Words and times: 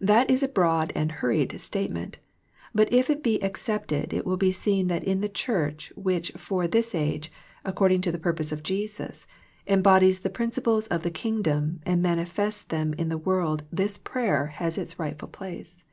That 0.00 0.30
is 0.30 0.42
a 0.42 0.48
broad 0.48 0.90
and 0.96 1.12
hurried 1.12 1.60
statement; 1.60 2.18
but 2.74 2.90
if 2.90 3.10
it 3.10 3.22
be 3.22 3.36
ac 3.44 3.52
cepted 3.56 4.10
it 4.14 4.24
will 4.24 4.38
be 4.38 4.52
seen 4.52 4.88
that 4.88 5.04
in 5.04 5.20
the 5.20 5.28
Church 5.28 5.92
which 5.96 6.30
for 6.34 6.66
this 6.66 6.94
age, 6.94 7.30
according 7.62 8.00
to 8.00 8.10
the 8.10 8.18
purpose 8.18 8.52
of 8.52 8.62
Jesus, 8.62 9.26
embodies 9.66 10.20
the 10.20 10.30
principles 10.30 10.86
of 10.86 11.02
the 11.02 11.10
Kingdom 11.10 11.82
and 11.84 12.00
manifests 12.00 12.62
them 12.62 12.94
in 12.94 13.10
the 13.10 13.18
world 13.18 13.64
this 13.70 13.98
prayer 13.98 14.46
has 14.46 14.78
its 14.78 14.98
rightful 14.98 15.28
place. 15.28 15.84